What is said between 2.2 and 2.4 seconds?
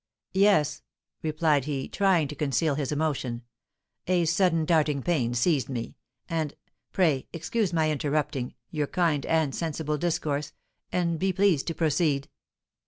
to